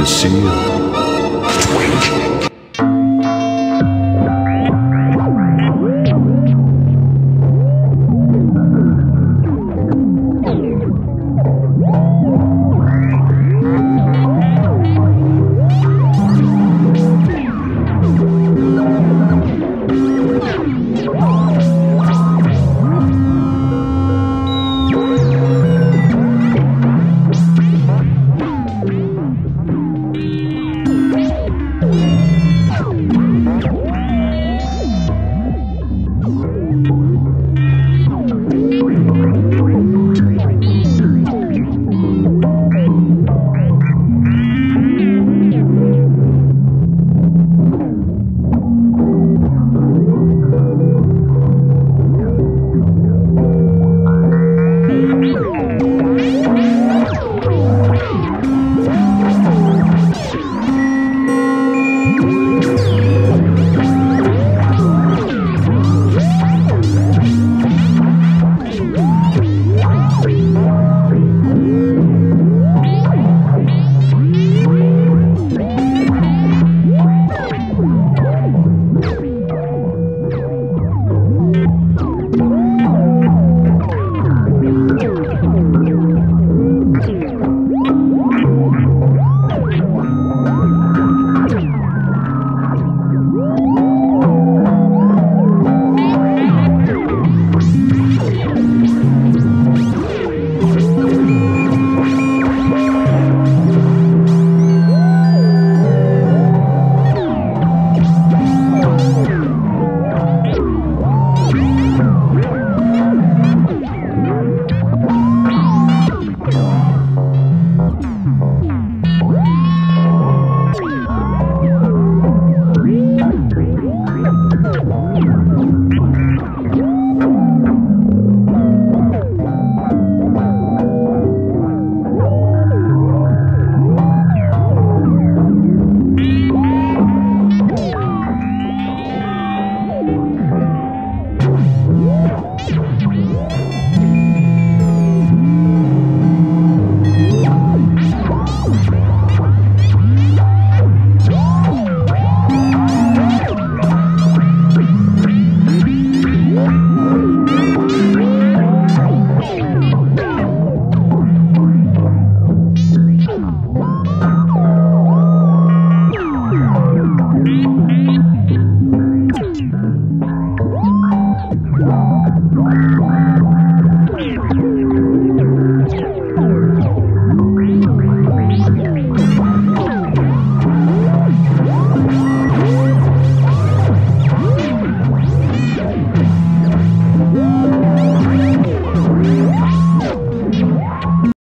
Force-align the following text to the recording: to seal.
to 0.00 0.06
seal. 0.06 0.40